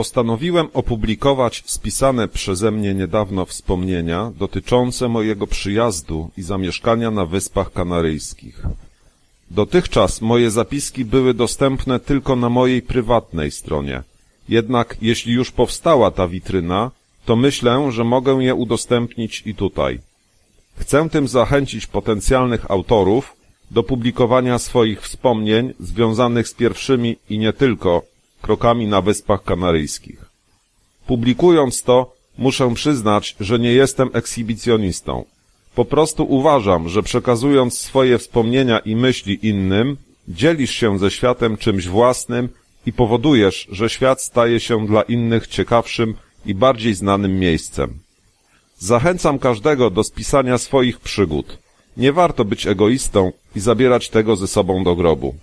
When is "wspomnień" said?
25.02-25.74